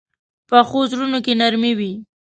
[0.49, 1.93] پخو زړونو کې نرمي وي